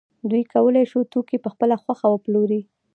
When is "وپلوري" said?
2.09-2.61